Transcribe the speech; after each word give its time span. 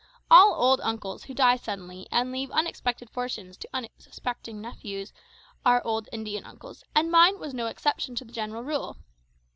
All 0.31 0.55
old 0.55 0.81
uncles 0.81 1.25
who 1.25 1.35
die 1.35 1.57
suddenly 1.57 2.07
and 2.11 2.31
leave 2.31 2.49
unexpected 2.49 3.07
fortunes 3.11 3.55
to 3.57 3.69
unsuspecting 3.71 4.59
nephews 4.59 5.13
are 5.63 5.85
old 5.85 6.09
Indian 6.11 6.43
uncles, 6.43 6.83
and 6.95 7.11
mine 7.11 7.37
was 7.37 7.53
no 7.53 7.67
exception 7.67 8.15
to 8.15 8.25
the 8.25 8.31
general 8.33 8.63
rule. 8.63 8.97